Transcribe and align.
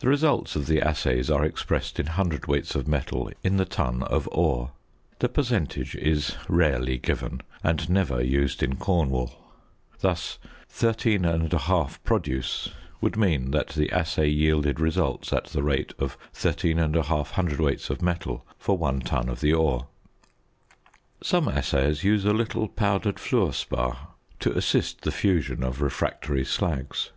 The 0.00 0.08
results 0.08 0.54
of 0.54 0.66
the 0.66 0.82
assays 0.82 1.30
are 1.30 1.46
expressed 1.46 1.98
in 1.98 2.04
cwts. 2.08 2.74
of 2.76 2.86
metal 2.86 3.30
in 3.42 3.56
the 3.56 3.64
ton 3.64 4.02
of 4.02 4.28
ore. 4.30 4.72
The 5.20 5.30
percentage 5.30 5.94
is 5.96 6.36
rarely 6.46 6.98
given 6.98 7.40
and 7.64 7.88
never 7.88 8.22
used 8.22 8.62
in 8.62 8.76
Cornwall. 8.76 9.32
Thus 10.00 10.38
"13 10.68 11.22
1/2 11.22 11.98
Produce" 12.04 12.68
would 13.00 13.16
mean 13.16 13.50
that 13.52 13.68
the 13.68 13.90
assay 13.92 14.28
yielded 14.28 14.78
results 14.78 15.32
at 15.32 15.44
the 15.46 15.62
rate 15.62 15.94
of 15.98 16.18
13 16.34 16.76
1/2 16.76 17.04
cwts. 17.04 17.88
of 17.88 18.02
metal 18.02 18.46
for 18.58 18.76
one 18.76 19.00
ton 19.00 19.30
of 19.30 19.40
the 19.40 19.54
ore. 19.54 19.86
Some 21.22 21.48
assayers 21.48 22.04
use 22.04 22.26
a 22.26 22.34
little 22.34 22.68
powdered 22.68 23.16
fluor 23.18 23.54
spar 23.54 24.08
to 24.40 24.52
assist 24.54 25.00
the 25.00 25.10
fusion 25.10 25.62
of 25.62 25.80
refractory 25.80 26.44
slags. 26.44 27.08